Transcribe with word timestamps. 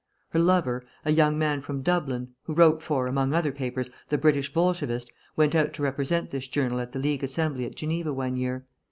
Her 0.29 0.39
lover, 0.39 0.81
a 1.05 1.11
young 1.11 1.37
man 1.37 1.61
from 1.61 1.83
Dublin, 1.83 2.29
who 2.45 2.55
wrote 2.55 2.81
for, 2.81 3.05
among 3.05 3.35
other 3.35 3.51
papers, 3.51 3.91
the 4.09 4.17
British 4.17 4.51
Bolshevist, 4.51 5.11
went 5.35 5.53
out 5.53 5.73
to 5.73 5.83
represent 5.83 6.31
this 6.31 6.47
journal 6.47 6.79
at 6.79 6.91
the 6.91 6.97
League 6.97 7.23
Assembly 7.23 7.67
at 7.67 7.75
Geneva 7.75 8.11
one 8.11 8.35
year. 8.35 8.65